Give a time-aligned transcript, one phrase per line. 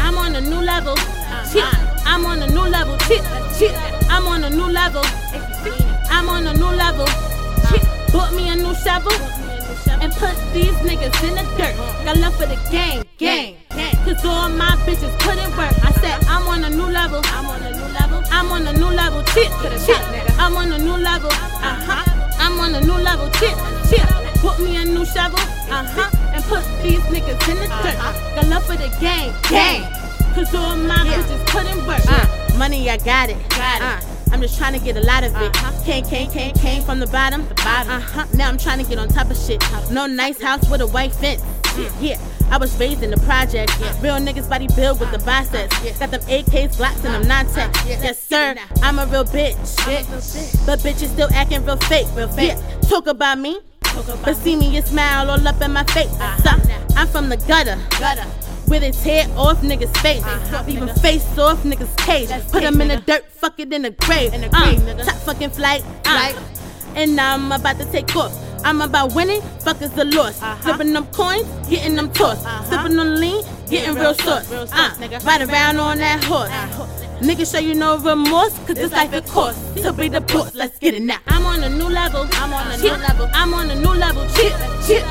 [0.00, 0.94] I'm on a new level.
[2.04, 2.96] I'm on a new level.
[4.08, 5.02] I'm on a new level.
[6.10, 7.06] I'm on a new level.
[8.12, 9.12] Bought me a new shovel
[10.00, 11.76] and put these niggas in the dirt.
[12.04, 13.56] Got love for the gang, gang.
[14.04, 15.72] Cause all my bitches put in work.
[15.84, 17.20] I said I'm on a new level.
[17.24, 18.22] I'm on a new level.
[18.30, 19.24] I'm on a new level.
[19.26, 19.50] Shit.
[19.80, 20.00] Shit.
[20.38, 21.30] I'm on a new level.
[21.30, 22.04] Uh huh.
[22.38, 23.30] I'm on a new level.
[23.32, 23.81] Shit.
[27.46, 27.96] These in the dirt.
[28.34, 29.82] Got love for the gang, gang.
[30.34, 32.00] Cause all my bitches put in work.
[32.08, 33.36] Uh, money, I got it.
[33.50, 34.06] Got it.
[34.06, 35.54] Uh, I'm just trying to get a lot of it.
[35.56, 35.84] Uh-huh.
[35.84, 37.46] Came, came, came, came from the bottom.
[37.48, 37.92] The bottom.
[37.92, 38.26] Uh huh.
[38.34, 39.62] Now I'm trying to get on top of shit.
[39.90, 41.42] No nice house with a white fence.
[41.74, 42.18] Shit, yeah.
[42.50, 43.78] I was raised in the project.
[44.02, 45.78] Real niggas body build with the biceps.
[45.98, 47.74] Got them AKs, Glocks, and them non-tech.
[47.86, 48.54] Yes, sir.
[48.82, 49.56] I'm a real bitch.
[50.66, 52.06] But bitches still acting real fake.
[52.14, 52.56] Real fake.
[52.88, 53.58] Talk about me.
[54.24, 56.10] But see me, you smile all up in my face.
[56.42, 56.50] So,
[56.96, 57.78] I'm from the gutter.
[57.98, 58.26] Gutter.
[58.68, 60.24] With his head off niggas' face.
[60.68, 62.30] Even face off niggas' cage.
[62.50, 64.32] Put him in the dirt, fuck it in the grave.
[64.32, 65.04] In the grave, Uh, nigga.
[65.04, 65.84] Top fucking flight.
[66.06, 66.32] uh.
[66.94, 68.32] And now I'm about to take off.
[68.64, 70.40] I'm about winning, fuck is the loss.
[70.40, 70.54] Uh-huh.
[70.62, 72.46] Flipping them coins, getting them tossed.
[72.46, 72.64] Uh-huh.
[72.70, 74.48] Sipping on lean, getting real sauce.
[74.50, 75.24] Real sauce, Uh, nigga.
[75.26, 76.48] ride around on that horse.
[76.50, 76.86] Uh-huh.
[77.20, 80.54] Niggas show you no remorse, cause this life it costs to be the boss.
[80.54, 81.18] Let's get it now.
[81.28, 82.26] I'm on a new level.
[82.34, 82.92] I'm on a Shit.
[82.92, 83.28] new level.
[83.32, 84.26] I'm on a new level.
[84.28, 84.52] Shit,
[84.86, 85.04] shit.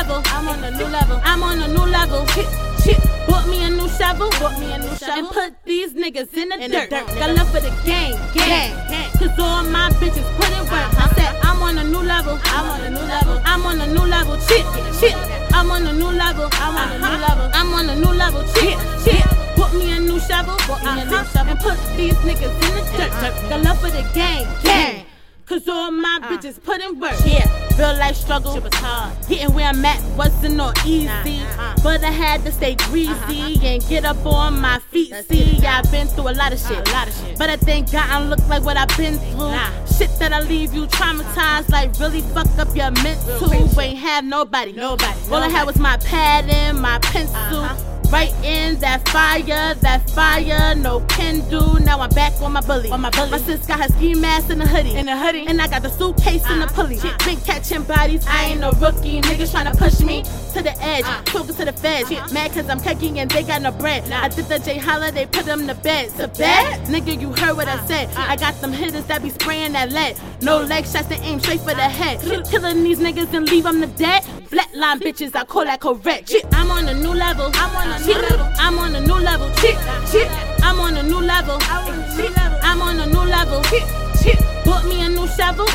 [0.00, 0.22] I'm on a new level.
[0.24, 1.20] I'm on a new level.
[1.24, 2.24] I'm on a new level.
[2.28, 2.46] Shit,
[2.84, 3.00] shit.
[3.26, 4.30] Bought me a new shovel.
[4.38, 5.14] Bought me a new shovel.
[5.18, 6.90] And put these niggas in the In the dirt.
[6.90, 9.10] dirt, Got love for the gang, gang, gang.
[9.18, 10.94] Cause all my bitches put in work.
[11.02, 12.38] I said I'm on a new level.
[12.44, 13.40] I'm on a new level.
[13.44, 14.38] I'm on a new level.
[14.46, 14.64] Shit,
[15.00, 15.16] shit.
[15.52, 16.48] I'm on a new level.
[16.52, 17.26] I'm on a new Uh-huh.
[17.26, 17.50] level.
[17.52, 18.46] I'm on a new level.
[18.54, 19.24] Shit, shit.
[19.56, 20.54] Put me a new shovel.
[20.68, 21.24] Bought me a new Uh-huh.
[21.34, 21.50] shovel.
[21.50, 23.10] And put these niggas in the dirt.
[23.18, 23.34] dirt.
[23.50, 25.04] Got love for the gang, gang.
[25.48, 27.12] Cause all my bitches put in work.
[27.12, 27.24] Uh.
[27.24, 27.78] Yeah.
[27.78, 28.52] Real life struggle.
[28.52, 29.16] Shit was hard.
[29.28, 31.06] Getting where I'm at wasn't all easy.
[31.06, 31.22] Nah,
[31.58, 31.74] uh.
[31.82, 35.10] But I had to stay greasy and get up on my feet.
[35.10, 35.78] Let's See, get it now.
[35.78, 36.86] I've been through a lot of shit.
[36.86, 37.38] A lot of shit.
[37.38, 39.52] But I thank God I look like what I've been through.
[39.52, 39.84] Nah.
[39.86, 43.54] Shit that I leave you traumatized, like really fuck up your mental.
[43.80, 44.72] Ain't have nobody.
[44.72, 47.36] Nobody, All I had was my pad and my pencil.
[47.36, 47.97] Uh-huh.
[48.10, 51.78] Right in that fire, that fire, no can do.
[51.84, 52.90] Now I'm back on my bully.
[52.90, 53.30] On my bully.
[53.30, 54.96] My sis got her ski mask and a hoodie.
[54.96, 55.46] In a hoodie.
[55.46, 56.74] And I got the suitcase and the Uh-huh.
[56.82, 56.96] pulley.
[56.98, 57.16] Uh-huh.
[57.26, 59.20] Been catching bodies, I ain't no rookie.
[59.20, 60.22] Niggas tryna push me
[60.54, 61.20] to the edge, Uh.
[61.26, 62.10] talking to the feds.
[62.10, 62.26] Uh-huh.
[62.32, 64.08] Mad cause I'm cooking and they got no bread.
[64.08, 64.24] Nah.
[64.24, 66.08] I did the J Holiday, put them to bed.
[66.16, 66.80] To bed?
[66.86, 68.08] Nigga, you heard what I Uh, said.
[68.16, 68.24] uh.
[68.26, 70.16] I got some hitters that be spraying that lead.
[70.40, 72.20] No leg shots that aim straight for the head.
[72.50, 74.24] Killing these niggas and leave them to dead.
[74.48, 76.30] Flatline bitches, I call that correct.
[76.30, 77.50] Shit, I'm on a new level.
[77.52, 78.48] I'm on a new level.
[78.56, 79.52] I'm on a new level.
[79.60, 79.76] Shit,
[80.08, 80.28] shit.
[80.64, 81.58] I'm on a new level.
[81.68, 82.58] I'm on a new level.
[82.62, 83.62] I'm on a new level.
[83.64, 83.84] Shit,
[84.22, 84.40] shit.
[84.64, 85.68] Bought me a new shovel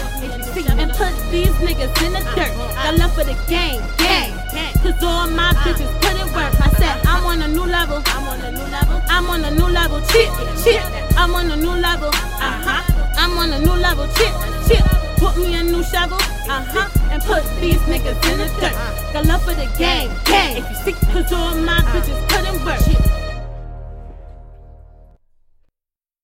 [0.74, 2.50] and put these niggas in the dirt.
[2.82, 4.34] Got love for the gang, gang.
[4.82, 6.54] Cause all my bitches put in work.
[6.58, 8.02] I said I'm on a new level.
[8.06, 9.02] I'm on a new level.
[9.08, 10.02] I'm on a new level.
[10.10, 10.30] Shit,
[10.64, 10.82] shit.
[11.16, 12.10] I'm on a new level.
[12.10, 12.82] Uh huh.
[13.18, 14.08] I'm on a new level.
[14.18, 14.34] Shit,
[15.24, 16.18] Put me a new shovel.
[16.50, 16.90] Uh huh.
[17.10, 18.74] And put these niggas in the dirt.
[19.14, 20.58] Got love for the gang, gang.
[20.58, 23.23] If you see, cause all my bitches put in work.